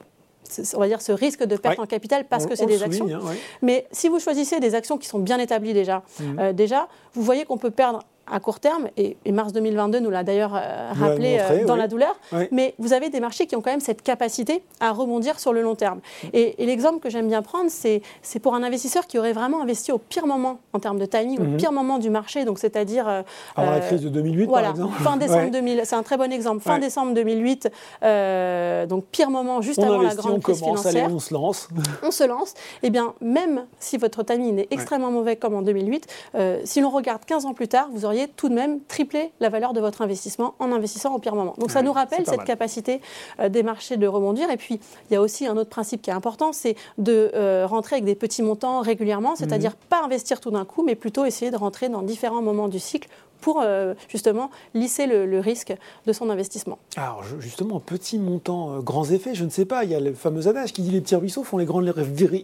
on 0.76 0.80
va 0.80 0.88
dire 0.88 1.02
ce 1.02 1.12
risque 1.12 1.44
de 1.44 1.56
perte 1.56 1.80
en 1.80 1.86
capital 1.86 2.26
parce 2.26 2.46
que 2.46 2.56
c'est 2.56 2.66
des 2.66 2.84
actions. 2.84 3.08
Hein, 3.08 3.36
Mais 3.62 3.88
si 3.92 4.10
vous 4.10 4.20
choisissez 4.20 4.60
des 4.60 4.76
actions 4.76 4.98
qui 4.98 5.08
sont 5.08 5.20
bien 5.20 5.40
établies 5.40 5.74
déjà, 5.74 6.04
mm. 6.20 6.40
euh, 6.40 6.54
déjà, 6.54 6.88
vous 7.14 7.22
voyez 7.22 7.46
qu'on 7.46 7.58
peut 7.58 7.72
perdre 7.72 8.00
à 8.32 8.40
court 8.40 8.60
terme, 8.60 8.88
et, 8.96 9.18
mars 9.32 9.52
2022 9.52 10.00
nous 10.00 10.10
l'a 10.10 10.24
d'ailleurs 10.24 10.56
euh, 10.56 10.92
rappelé 10.94 11.40
euh, 11.40 11.66
dans 11.66 11.76
la 11.76 11.88
douleur, 11.88 12.16
mais 12.52 12.74
vous 12.80 12.94
avez 12.94 13.10
des 13.10 13.20
marchés 13.20 13.48
qui 13.48 13.56
ont 13.56 13.62
quand 13.62 13.72
même 13.72 13.82
cette 13.82 14.02
capacité 14.02 14.64
à 14.80 14.92
rebondir 14.92 15.40
sur 15.40 15.52
le 15.52 15.62
long 15.62 15.76
terme. 15.76 16.00
Et, 16.32 16.56
l'exemple 16.66 17.00
que 17.00 17.10
j'aime 17.10 17.28
bien 17.28 17.42
prendre, 17.42 17.70
c'est 17.70 18.02
pour 18.42 18.56
un 18.56 18.64
investisseur 18.64 19.08
qui 19.08 19.20
aurait 19.20 19.34
vraiment 19.34 19.62
investi 19.62 19.92
au 19.92 19.98
pire 19.98 20.26
moment 20.26 20.60
en 20.72 20.80
termes 20.80 21.00
de 21.00 21.06
timing, 21.06 21.40
au 21.40 21.44
mhm. 21.44 21.58
pire 21.58 21.72
moment 21.72 22.00
du 22.00 22.10
marché, 22.10 22.46
donc 22.46 22.60
c'est-à-dire... 22.60 23.08
Euh, 23.08 23.22
Avant 23.56 23.72
la 23.72 23.80
crise 23.82 24.02
de 24.02 24.10
2008, 24.10 24.48
par 24.48 24.70
exemple 24.70 24.94
Fin 25.04 25.18
décembre 25.18 25.52
2000, 25.52 25.82
c'est 25.84 25.96
un 25.96 26.04
très 26.04 26.18
bon 26.18 26.32
exemple. 26.32 26.62
Fin 26.62 26.80
décembre 26.80 27.14
2008, 27.14 27.70
donc 28.88 29.06
pire 29.06 29.30
moment 29.30 29.62
juste 29.62 29.80
avant 29.80 30.02
la 30.02 30.16
grande 30.16 30.42
crise 30.42 30.64
financière. 30.64 31.10
on 31.12 31.20
se 31.20 31.34
lance. 31.34 31.68
on 32.04 32.12
se 32.12 32.24
lance. 32.24 32.54
Et 32.82 32.88
eh 32.88 32.90
bien, 32.90 33.14
même 33.22 33.66
si 33.80 33.98
votre 33.98 34.24
timing 34.24 34.60
est 34.60 34.68
extrêmement 34.72 35.12
mauvais 35.12 35.36
comme 35.36 35.56
en 35.56 35.62
2008, 35.62 36.08
si 36.64 36.80
l'on 36.80 36.90
regarde 36.90 37.26
15 37.26 37.46
ans 37.46 37.54
plus 37.54 37.68
tard, 37.68 37.90
vous 37.92 38.06
auriez 38.14 38.28
tout 38.28 38.50
de 38.50 38.54
même 38.54 38.80
tripler 38.82 39.32
la 39.40 39.50
valeur 39.50 39.74
de 39.74 39.80
votre 39.80 40.02
investissement 40.02 40.56
en 40.60 40.72
investissant 40.72 41.14
au 41.14 41.20
pire 41.20 41.36
moment. 41.36 41.56
Donc 41.58 41.72
ça 41.72 41.82
nous 41.82 41.92
rappelle 41.92 42.26
cette 42.26 42.44
capacité 42.44 43.02
euh, 43.40 43.50
des 43.50 43.64
marchés 43.64 43.98
de 43.98 44.08
rebondir. 44.08 44.50
Et 44.50 44.58
puis, 44.58 44.80
il 45.10 45.14
y 45.14 45.16
a 45.16 45.22
aussi 45.22 45.46
un 45.48 45.58
autre 45.58 45.70
principe 45.70 46.02
qui 46.02 46.10
est 46.10 46.14
important, 46.14 46.54
c'est 46.54 46.76
de 46.98 47.32
euh, 47.36 47.66
rentrer 47.68 47.96
avec 47.96 48.06
des 48.06 48.16
petits 48.16 48.44
montants 48.44 48.82
régulièrement, 48.82 49.36
c'est-à-dire 49.36 49.72
mhm. 49.72 49.88
pas 49.90 50.04
investir 50.04 50.40
tout 50.40 50.52
d'un 50.52 50.66
coup, 50.66 50.84
mais 50.84 50.96
plutôt 50.96 51.26
essayer 51.26 51.52
de 51.52 51.58
rentrer 51.58 51.90
dans 51.90 52.02
différents 52.02 52.42
moments 52.42 52.68
du 52.68 52.80
cycle 52.80 53.10
pour 53.44 53.60
euh, 53.62 53.94
justement 54.08 54.50
lisser 54.74 55.06
le, 55.06 55.40
risque 55.40 55.76
de 56.08 56.14
son 56.14 56.30
investissement. 56.30 56.80
Alors 56.96 57.24
justement, 57.40 57.82
petit 57.82 58.18
montant, 58.18 58.80
grands 58.80 59.10
effets, 59.12 59.36
je 59.36 59.44
ne 59.44 59.50
sais 59.50 59.66
pas, 59.66 59.84
il 59.84 59.90
y 59.90 59.96
a 59.96 60.00
le 60.00 60.14
fameux 60.14 60.48
adage 60.48 60.72
qui 60.72 60.82
dit 60.82 60.92
les 60.92 61.02
petits 61.02 61.18
ruisseaux 61.18 61.44
font 61.44 61.58
les 61.58 61.66
grandes, 61.66 61.94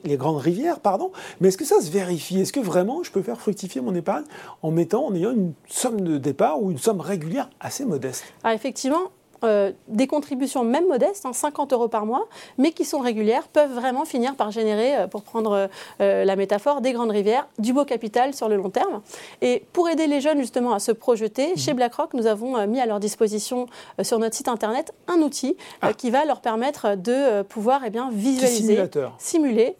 les 0.04 0.18
grandes 0.18 0.42
rivières, 0.42 0.82
pardon, 0.82 1.12
mais 1.40 1.48
est-ce 1.48 1.58
que 1.58 1.64
ça 1.64 1.80
se 1.80 1.90
vérifie? 1.90 2.42
Est-ce 2.42 2.52
que 2.52 2.60
vraiment 2.60 3.02
je 3.04 3.12
peux 3.12 3.22
faire 3.22 3.40
fructifier 3.40 3.80
mon 3.80 3.96
épargne 3.96 4.26
en 4.62 4.72
mettant, 4.72 5.06
en 5.06 5.16
ayant 5.16 5.32
une 5.32 5.54
somme 5.68 6.02
de 6.02 6.18
départ 6.18 6.62
ou 6.62 6.72
une 6.72 6.78
somme 6.78 7.00
régulière 7.00 7.50
assez 7.62 7.86
modeste? 7.86 8.26
Ah, 8.44 8.54
Effectivement, 8.54 9.12
euh, 9.44 9.72
des 9.88 10.08
contributions 10.08 10.64
même 10.64 10.88
modestes, 10.88 11.26
50 11.32 11.72
hein, 11.72 11.76
euros 11.76 11.88
par 11.88 12.06
mois, 12.06 12.28
mais 12.58 12.72
qui 12.72 12.84
sont 12.84 13.00
régulières, 13.00 13.48
peuvent 13.48 13.72
vraiment 13.72 14.04
finir 14.04 14.36
par 14.36 14.52
générer, 14.52 14.98
euh, 14.98 15.08
pour 15.08 15.24
prendre 15.24 15.70
euh, 16.02 16.26
la 16.26 16.36
métaphore, 16.36 16.82
des 16.82 16.92
grandes 16.92 17.12
rivières, 17.12 17.48
du 17.58 17.72
beau 17.72 17.86
capital 17.86 18.34
sur 18.34 18.50
le 18.50 18.58
long 18.58 18.70
terme. 18.70 19.02
Et 19.42 19.64
pour 19.72 19.88
aider 19.88 20.08
les 20.08 20.20
jeunes 20.20 20.40
justement 20.40 20.74
à 20.74 20.80
se 20.80 20.92
projeter, 20.92 21.54
mmh. 21.54 21.58
chez 21.58 21.74
BlackRock, 21.74 22.14
nous 22.14 22.28
avons 22.28 22.68
mis 22.68 22.82
à 22.82 22.86
leur 22.86 23.00
disposition 23.00 23.68
sur 24.02 24.20
notre 24.20 24.36
site 24.36 24.50
internet 24.50 24.94
un 25.08 25.22
outil 25.22 25.56
ah. 25.82 25.94
qui 25.94 26.10
va 26.10 26.26
leur 26.26 26.42
permettre 26.42 26.96
de 26.96 27.42
pouvoir 27.44 27.82
eh 27.86 27.90
bien, 27.90 28.10
visualiser, 28.12 28.84
simuler 29.18 29.76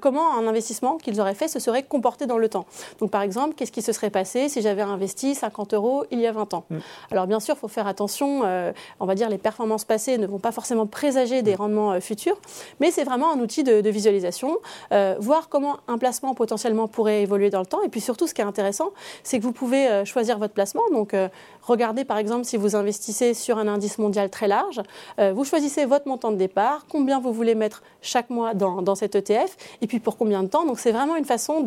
comment 0.00 0.34
un 0.36 0.46
investissement 0.46 0.96
qu'ils 0.96 1.20
auraient 1.20 1.34
fait 1.34 1.48
se 1.48 1.58
serait 1.58 1.82
comporté 1.82 2.26
dans 2.26 2.38
le 2.38 2.48
temps. 2.48 2.66
Donc 3.00 3.10
par 3.10 3.22
exemple, 3.22 3.54
qu'est-ce 3.54 3.72
qui 3.72 3.82
se 3.82 3.92
serait 3.92 4.10
passé 4.10 4.48
si 4.48 4.62
j'avais 4.62 4.82
investi 4.82 5.34
50 5.34 5.74
euros 5.74 6.04
il 6.10 6.20
y 6.20 6.26
a 6.26 6.32
20 6.32 6.54
ans? 6.54 6.64
Mmh. 6.70 6.76
Alors 7.10 7.26
bien 7.26 7.40
sûr, 7.40 7.54
il 7.56 7.58
faut 7.58 7.68
faire 7.68 7.86
attention 7.86 8.42
on 9.00 9.06
va 9.06 9.14
dire, 9.14 9.28
les 9.28 9.38
performances 9.38 9.84
passées 9.84 10.18
ne 10.18 10.26
vont 10.26 10.38
pas 10.38 10.52
forcément 10.52 10.86
présager 10.86 11.42
des 11.42 11.54
rendements 11.54 11.92
euh, 11.92 12.00
futurs, 12.00 12.38
mais 12.80 12.90
c'est 12.90 13.04
vraiment 13.04 13.32
un 13.32 13.40
outil 13.40 13.64
de, 13.64 13.86
visualisation, 13.88 14.58
euh, 14.92 15.14
voir 15.20 15.48
comment 15.48 15.78
un 15.88 15.98
placement 15.98 16.34
potentiellement 16.34 16.88
pourrait 16.88 17.22
évoluer 17.22 17.50
dans 17.50 17.60
le 17.60 17.66
temps. 17.66 17.82
Et 17.82 17.88
puis 17.88 18.00
surtout, 18.00 18.26
ce 18.26 18.34
qui 18.34 18.40
est 18.40 18.44
intéressant, 18.44 18.90
c'est 19.22 19.38
que 19.38 19.44
vous 19.44 19.52
pouvez 19.52 19.88
euh, 19.88 20.04
choisir 20.04 20.38
votre 20.38 20.54
placement. 20.54 20.82
Donc, 20.92 21.14
regardez 21.66 22.04
par 22.04 22.18
exemple 22.18 22.44
si 22.44 22.56
vous 22.56 22.76
investissez 22.76 23.34
sur 23.34 23.58
un 23.58 23.68
indice 23.68 23.98
mondial 23.98 24.30
très 24.30 24.48
large, 24.48 24.82
vous 25.18 25.44
choisissez 25.44 25.84
votre 25.84 26.08
montant 26.08 26.30
de 26.30 26.36
départ, 26.36 26.86
combien 26.90 27.20
vous 27.20 27.32
voulez 27.32 27.54
mettre 27.54 27.82
chaque 28.02 28.30
mois 28.30 28.54
dans, 28.54 28.94
cet 28.94 29.14
ETF, 29.14 29.56
et 29.80 29.86
puis 29.86 29.98
pour 29.98 30.16
combien 30.16 30.42
de 30.42 30.48
temps. 30.48 30.64
Donc, 30.64 30.78
c'est 30.78 30.92
vraiment 30.92 31.16
une 31.16 31.24
façon 31.24 31.64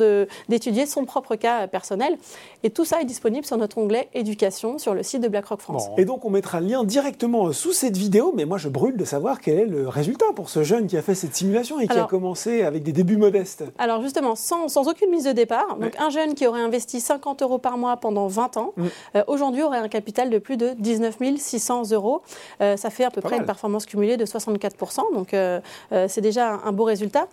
d'étudier 0.48 0.86
son 0.86 1.06
propre 1.06 1.36
cas 1.36 1.68
personnel. 1.68 2.18
Et 2.64 2.70
tout 2.70 2.86
ça 2.86 3.02
est 3.02 3.06
disponible 3.06 3.46
sur 3.46 3.58
notre 3.58 3.78
onglet 3.78 4.10
éducation 4.14 4.78
sur 4.78 4.94
le 4.94 5.04
site 5.04 5.22
de 5.22 5.28
BlackRock 5.28 5.62
France. 5.62 5.90
Et 5.98 6.06
donc, 6.06 6.26
on 6.26 6.30
mettra 6.30 6.60
le 6.60 6.68
lien 6.68 6.84
direct 6.84 7.00
directement 7.00 7.52
sous 7.54 7.72
cette 7.72 7.98
vidéo, 7.98 8.34
mais 8.36 8.46
moi 8.46 8.58
je 8.58 8.70
brûle 8.70 8.96
de 8.96 9.06
savoir 9.06 9.40
quel 9.40 9.60
est 9.60 9.66
le 9.66 9.88
résultat 9.88 10.26
pour 10.36 10.50
ce 10.50 10.64
jeune 10.64 10.86
qui 10.86 10.96
a 10.98 11.02
fait 11.02 11.16
cette 11.16 11.36
simulation 11.36 11.80
et 11.80 11.88
qui 11.88 11.98
a 11.98 12.04
commencé 12.04 12.62
avec 12.62 12.84
des 12.84 12.92
débuts 12.92 13.18
modestes. 13.18 13.64
Alors 13.78 14.02
justement, 14.02 14.36
sans, 14.36 14.68
sans 14.68 14.88
aucune 14.88 15.10
mise 15.10 15.24
de 15.24 15.32
départ, 15.32 15.78
donc 15.80 15.96
un 15.98 16.10
jeune 16.10 16.36
qui 16.36 16.46
aurait 16.46 16.62
investi 16.62 17.00
50 17.00 17.42
euros 17.42 17.58
par 17.58 17.78
mois 17.78 17.98
pendant 17.98 18.28
20 18.28 18.58
ans, 18.58 18.74
mm. 18.76 18.86
euh, 19.16 19.24
aujourd'hui 19.28 19.64
aurait 19.64 19.80
un 19.80 19.89
capital 19.90 20.30
de 20.30 20.38
plus 20.38 20.58
de 20.58 20.70
19 20.78 21.18
600 21.38 21.92
euros. 21.92 22.22
Euh, 22.62 22.78
ça 22.78 22.90
fait 22.90 23.04
à 23.04 23.12
peu 23.12 23.22
près 23.22 23.38
une 23.38 23.46
performance 23.46 23.86
cumulée 23.86 24.18
de 24.18 24.26
64%, 24.26 25.14
donc 25.14 25.34
euh, 25.34 25.60
c'est 26.08 26.22
déjà 26.22 26.60
un, 26.64 26.72
beau 26.72 26.84
résultat. 26.84 27.28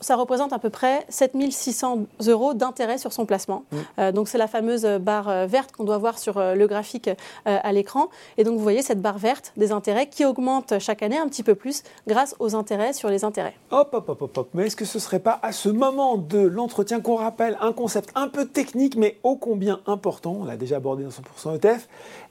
ça 0.00 0.16
représente 0.16 0.52
à 0.52 0.58
peu 0.58 0.70
près 0.70 1.04
7 1.08 1.32
600 1.50 2.00
euros 2.26 2.54
d'intérêt 2.54 2.98
sur 2.98 3.12
son 3.12 3.26
placement. 3.26 3.64
Mm. 3.70 4.10
donc 4.12 4.28
c'est 4.28 4.38
la 4.38 4.46
fameuse 4.46 4.84
barre 5.00 5.46
verte 5.46 5.72
qu'on 5.72 5.84
doit 5.84 5.98
voir 5.98 6.18
sur 6.18 6.40
le 6.40 6.66
graphique 6.66 7.10
à 7.44 7.72
l'écran. 7.72 8.08
Et 8.36 8.44
donc 8.44 8.56
vous 8.56 8.62
voyez 8.62 8.82
cette 8.82 9.00
barre 9.00 9.18
verte 9.18 9.52
des 9.56 9.72
intérêts 9.72 10.08
qui 10.08 10.24
augmente 10.24 10.78
chaque 10.78 11.02
année 11.02 11.18
un 11.18 11.28
petit 11.28 11.42
peu 11.42 11.54
plus 11.54 11.82
grâce 12.06 12.34
aux 12.38 12.54
intérêts 12.54 12.92
sur 12.92 13.08
les 13.08 13.24
intérêts. 13.24 13.54
Hop, 13.70 13.90
hop, 13.92 14.08
hop, 14.08 14.22
hop, 14.22 14.38
hop. 14.38 14.48
Mais 14.54 14.66
est-ce 14.66 14.76
que 14.76 14.84
ce 14.84 14.98
ne 14.98 15.02
serait 15.02 15.20
pas 15.20 15.38
à 15.42 15.52
ce 15.52 15.68
moment 15.68 16.16
de 16.16 16.38
l'entretien 16.38 17.00
qu'on 17.00 17.16
rappelle 17.16 17.56
un 17.60 17.72
concept 17.72 18.10
un 18.14 18.28
peu 18.28 18.46
technique 18.46 18.96
mais 18.96 19.18
ô 19.22 19.36
combien 19.36 19.80
important, 19.86 20.38
on 20.40 20.44
l'a 20.44 20.56
déjà 20.56 20.76
abordé 20.76 21.04
dans 21.04 21.10
100% 21.10 21.56
ETF, 21.56 21.75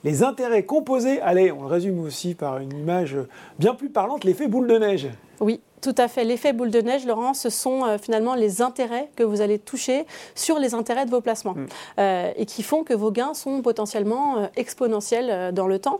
les 0.04 0.22
intérêts 0.22 0.64
composés, 0.64 1.20
allez, 1.20 1.52
on 1.52 1.62
le 1.62 1.68
résume 1.68 2.00
aussi 2.00 2.34
par 2.34 2.58
une 2.58 2.76
image 2.76 3.16
bien 3.58 3.74
plus 3.74 3.90
parlante, 3.90 4.24
l'effet 4.24 4.48
boule 4.48 4.66
de 4.66 4.78
neige. 4.78 5.08
Oui, 5.40 5.60
tout 5.86 5.94
à 5.98 6.08
fait. 6.08 6.24
L'effet 6.24 6.52
boule 6.52 6.70
de 6.70 6.80
neige, 6.80 7.06
Laurent, 7.06 7.34
ce 7.34 7.50
sont 7.50 7.84
euh, 7.84 7.98
finalement 7.98 8.34
les 8.34 8.62
intérêts 8.62 9.08
que 9.14 9.22
vous 9.22 9.40
allez 9.40 9.58
toucher 9.58 10.06
sur 10.34 10.58
les 10.58 10.74
intérêts 10.74 11.04
de 11.04 11.10
vos 11.10 11.20
placements 11.20 11.54
mm. 11.54 11.66
euh, 11.98 12.32
et 12.36 12.46
qui 12.46 12.62
font 12.62 12.82
que 12.82 12.94
vos 12.94 13.10
gains 13.10 13.34
sont 13.34 13.62
potentiellement 13.62 14.38
euh, 14.38 14.46
exponentiels 14.56 15.52
dans 15.52 15.66
le 15.66 15.78
temps. 15.78 15.98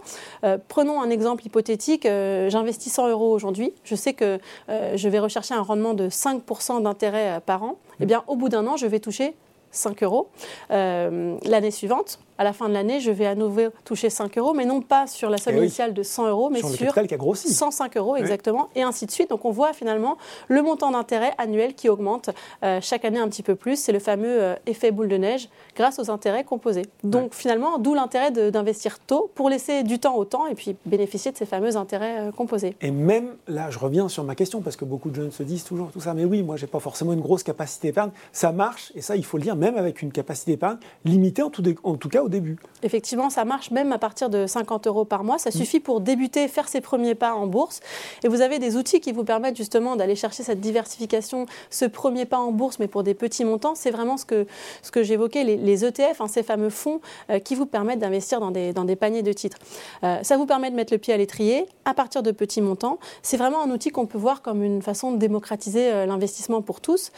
prenons 0.69 1.01
un 1.01 1.11
exemple 1.11 1.47
hypothétique. 1.47 2.03
J'investis 2.05 2.93
100 2.93 3.09
euros 3.09 3.33
aujourd'hui. 3.33 3.73
Je 3.85 3.95
sais 3.95 4.15
que 4.15 4.39
je 4.69 5.09
vais 5.09 5.19
rechercher 5.19 5.55
un 5.55 5.63
rendement 5.63 5.95
de 5.95 6.09
5% 6.09 6.83
d'intérêt 6.83 7.41
par 7.45 7.63
an. 7.63 7.73
Mm. 7.73 8.01
Eh 8.01 8.07
bien, 8.07 8.25
au 8.27 8.37
bout 8.37 8.49
d'un 8.49 8.67
an, 8.67 8.77
je 8.77 8.87
vais 8.87 9.01
toucher 9.01 9.35
5 9.71 10.03
euros. 10.03 10.29
L'année 10.71 11.71
suivante, 11.71 12.19
à 12.39 12.45
la 12.45 12.53
fin 12.53 12.69
de 12.69 12.75
l'année, 12.75 13.01
je 13.01 13.11
vais 13.11 13.27
à 13.27 13.35
nouveau 13.35 13.69
toucher 13.85 14.11
5 14.11 14.37
euros, 14.39 14.53
mais 14.55 14.65
non 14.65 14.81
pas 14.81 15.07
sur 15.07 15.31
la 15.31 15.39
somme 15.39 15.55
Eh 15.57 15.59
oui. 15.61 15.65
initiale 15.67 15.95
de 15.95 16.03
100 16.03 16.29
euros, 16.29 16.51
mais 16.51 16.59
Sur 16.59 16.69
le 16.69 16.75
sur 16.75 16.87
capital 16.87 17.07
qui 17.07 17.15
a 17.15 17.17
grossi. 17.17 17.53
105 17.53 17.97
euros 17.97 18.17
exactement, 18.17 18.69
et 18.75 18.83
ainsi 18.83 19.07
de 19.07 19.11
suite. 19.11 19.31
Donc 19.31 19.45
on 19.45 19.51
voit 19.51 19.73
finalement 19.73 20.17
le 20.49 20.63
montant 20.63 20.91
d'intérêt 20.91 21.33
annuel 21.39 21.75
qui 21.75 21.89
augmente 21.89 22.31
euh, 22.63 22.79
chaque 22.83 23.05
année 23.05 23.19
un 23.19 23.29
petit 23.29 23.43
peu 23.43 23.55
plus. 23.55 23.77
C'est 23.79 23.93
le 23.93 23.99
fameux 23.99 24.43
euh, 24.43 24.55
effet 24.67 24.91
boule 24.91 25.09
de 25.09 25.17
neige 25.17 25.49
grâce 25.77 25.99
aux 25.99 26.11
intérêts 26.11 26.45
composés. 26.45 26.87
Donc 27.05 27.35
finalement, 27.35 27.79
d'où 27.79 27.95
l'intérêt 27.95 28.31
d'investir 28.31 28.99
tôt 28.99 29.31
pour 29.35 29.49
laisser 29.51 29.83
du 29.83 29.99
temps 29.99 30.17
au 30.17 30.25
temps 30.25 30.47
et 30.47 30.55
puis 30.55 30.77
bénéficier 30.87 31.33
de 31.33 31.37
ces 31.37 31.47
fameux 31.47 31.77
intérêts 31.77 32.19
euh, 32.19 32.33
composés. 32.33 32.77
Et 32.81 32.91
même 32.91 33.35
là, 33.49 33.71
je 33.71 33.79
reviens 33.79 34.09
sur 34.09 34.25
ma 34.25 34.35
question 34.35 34.61
parce 34.61 34.77
que 34.77 34.85
beaucoup 34.85 35.11
de 35.11 35.15
jeunes 35.17 35.31
se 35.33 35.43
disent 35.43 35.65
toujours 35.65 35.91
tout 35.91 36.01
ça. 36.01 36.15
Mais 36.15 36.25
oui, 36.25 36.43
moi, 36.43 36.57
j'ai 36.57 36.67
pas 36.67 36.81
forcément 36.81 37.13
une 37.13 37.21
grosse 37.21 37.43
capacité 37.43 37.89
d'épargne. 37.89 38.11
Ça 38.33 38.53
marche, 38.53 38.93
et 38.95 39.01
ça, 39.03 39.17
il 39.17 39.25
faut 39.25 39.37
le 39.37 39.43
dire, 39.43 39.57
même 39.57 39.77
avec 39.77 40.03
une 40.03 40.13
capacité 40.13 40.53
d'épargne 40.53 40.79
limitée, 41.05 41.43
en 41.43 41.51
tout, 41.51 41.63
dé- 41.63 41.77
en 41.85 41.95
tout 41.97 42.09
cas 42.09 42.23
au 42.27 42.29
début. 42.29 42.57
Effectivement, 42.83 43.31
ça 43.31 43.45
marche 43.45 43.71
même 43.71 43.93
à 43.93 43.99
partir 43.99 44.29
de 44.29 44.47
50 44.47 44.87
euros 44.87 45.05
par 45.05 45.25
mois. 45.25 45.39
Ça 45.39 45.51
suffit 45.51 45.81
pour 45.81 46.01
débuter, 46.01 46.49
faire 46.49 46.69
ses 46.69 46.81
premiers 46.81 47.15
pas 47.15 47.35
en 47.35 47.47
bourse. 47.47 47.81
Et 48.25 48.29
vous 48.29 48.41
avez 48.41 48.59
des 48.59 48.77
outils 48.77 49.01
qui 49.01 49.13
vous 49.13 49.25
permettent 49.25 49.57
justement 49.57 49.97
d'aller 49.97 50.17
chercher 50.17 50.43
cette 50.43 50.61
diversification, 50.61 51.47
ce 51.71 51.85
premier 51.85 52.27
pas 52.27 52.39
en 52.39 52.53
bourse, 52.53 52.79
mais 52.81 52.89
pour 52.89 53.03
des 53.03 53.15
petits 53.15 53.45
montants. 53.45 53.75
C'est 53.75 53.91
vraiment 53.91 54.17
ce 54.17 54.25
que, 54.25 54.47
ce 54.83 54.91
que 54.91 55.03
j'évoquais, 55.03 55.45
les, 55.45 55.57
les 55.57 55.85
ETF, 55.85 56.21
hein, 56.21 56.27
ces 56.29 56.43
fameux 56.43 56.71
fonds 56.71 57.01
euh, 57.31 57.39
qui 57.39 57.55
vous 57.55 57.67
permettent 57.67 58.01
d'investir 58.01 58.41
dans 58.41 58.51
des, 58.51 58.73
dans 58.73 58.85
des 58.85 58.97
paniers 58.97 59.23
de 59.23 59.33
titres. 59.33 59.59
Euh, 60.03 60.19
ça 60.23 60.37
vous 60.37 60.47
permet 60.47 60.71
de 60.71 60.77
mettre 60.77 60.93
le 60.93 60.99
pied 60.99 61.15
à 61.15 61.17
l'étrier 61.17 61.67
à 61.85 61.95
partir 61.95 62.23
de 62.23 62.33
petits 62.33 62.61
montants. 62.61 62.99
C'est 63.23 63.37
vraiment 63.37 63.63
un 63.63 63.71
outil 63.71 63.91
qu'on 63.91 64.07
peut 64.07 64.19
voir 64.19 64.43
comme 64.43 64.63
une 64.63 64.83
façon 64.83 65.13
de 65.13 65.19
démocratiser 65.19 65.93
euh, 65.93 66.07
l'investissement 66.07 66.63
pour 66.63 66.81
tous, 66.81 67.13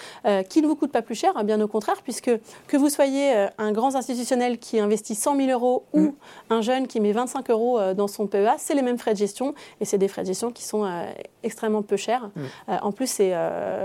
qui 0.49 0.63
ne 0.63 0.67
vous 0.67 0.77
coûte 0.77 0.93
pas 0.93 1.03
plus 1.03 1.15
cher, 1.15 1.33
hein, 1.37 1.45
bien 1.45 1.61
au 1.61 1.69
contraire, 1.69 2.03
puisque 2.03 2.31
que 2.67 2.77
vous 2.77 2.89
soyez 2.89 3.49
un 3.57 3.73
grand 3.73 3.95
institutionnel 3.95 4.59
qui 4.59 4.79
investit 4.79 4.98
100 5.15 5.37
000 5.37 5.51
euros 5.51 5.85
ou 5.93 6.15
un 6.51 6.61
jeune 6.61 6.87
qui 6.87 7.01
met 7.01 7.13
25 7.13 7.51
euros 7.51 7.79
euh, 7.79 7.95
dans 7.95 8.09
son 8.09 8.27
PEA, 8.27 8.57
c'est 8.59 8.75
les 8.75 8.83
mêmes 8.83 8.99
frais 8.99 9.13
de 9.13 9.19
gestion 9.19 9.55
et 9.81 9.85
c'est 9.85 9.99
des 9.99 10.09
frais 10.09 10.23
de 10.23 10.29
gestion 10.29 10.51
qui 10.51 10.65
sont 10.65 10.85
euh, 10.85 11.11
extrêmement 11.43 11.83
peu 11.83 11.97
chers. 11.97 12.31
Euh, 12.69 12.77
en 12.83 12.93
plus, 12.93 13.07
c'est 13.07 13.31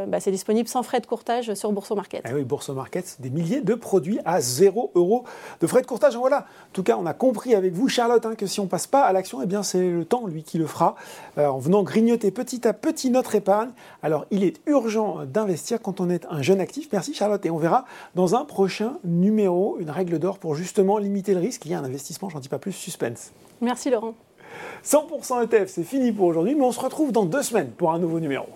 bah, 0.07 0.19
disponible 0.19 0.67
sans 0.67 0.83
frais 0.83 0.99
de 0.99 1.05
courtage 1.05 1.53
sur 1.53 1.71
Bourse 1.71 1.91
Market. 1.91 2.23
Eh 2.29 2.33
oui, 2.33 2.43
Bourse 2.43 2.69
Market, 2.69 3.17
des 3.19 3.29
milliers 3.29 3.61
de 3.61 3.73
produits 3.75 4.19
à 4.25 4.41
0 4.41 4.91
euros 4.95 5.23
de 5.61 5.67
frais 5.67 5.81
de 5.81 5.87
courtage. 5.87 6.15
Voilà. 6.15 6.39
En 6.39 6.73
tout 6.73 6.83
cas, 6.83 6.97
on 6.97 7.05
a 7.05 7.13
compris 7.13 7.55
avec 7.55 7.73
vous, 7.73 7.87
Charlotte, 7.87 8.25
hein, 8.25 8.35
que 8.35 8.47
si 8.47 8.59
on 8.59 8.67
passe 8.67 8.87
pas 8.87 9.03
à 9.03 9.13
l'action, 9.13 9.41
eh 9.41 9.45
bien, 9.45 9.63
c'est 9.63 9.89
le 9.89 10.05
temps, 10.05 10.27
lui, 10.27 10.43
qui 10.43 10.57
le 10.57 10.67
fera, 10.67 10.95
euh, 11.37 11.47
en 11.47 11.59
venant 11.59 11.83
grignoter 11.83 12.31
petit 12.31 12.67
à 12.67 12.73
petit 12.73 13.09
notre 13.09 13.35
épargne. 13.35 13.69
Alors, 14.01 14.25
il 14.31 14.43
est 14.43 14.61
urgent 14.65 15.25
d'investir 15.25 15.81
quand 15.81 16.01
on 16.01 16.09
est 16.09 16.25
un 16.29 16.41
jeune 16.41 16.59
actif. 16.59 16.89
Merci, 16.91 17.13
Charlotte. 17.13 17.45
Et 17.45 17.49
on 17.49 17.57
verra 17.57 17.85
dans 18.15 18.35
un 18.35 18.45
prochain 18.45 18.97
numéro 19.03 19.77
une 19.79 19.89
règle 19.89 20.19
d'or 20.19 20.39
pour 20.39 20.55
justement 20.55 20.97
limiter 21.03 21.33
le 21.33 21.39
risque. 21.39 21.65
Il 21.65 21.71
y 21.71 21.73
a 21.73 21.79
un 21.79 21.83
investissement, 21.83 22.29
j'en 22.29 22.39
dis 22.39 22.49
pas 22.49 22.59
plus, 22.59 22.71
suspense. 22.71 23.31
Merci 23.61 23.89
Laurent. 23.89 24.15
100% 24.85 25.43
ETF, 25.43 25.69
c'est 25.69 25.83
fini 25.83 26.11
pour 26.11 26.27
aujourd'hui, 26.27 26.55
mais 26.55 26.63
on 26.63 26.71
se 26.71 26.79
retrouve 26.79 27.11
dans 27.11 27.25
deux 27.25 27.43
semaines 27.43 27.71
pour 27.71 27.91
un 27.91 27.99
nouveau 27.99 28.19
numéro. 28.19 28.47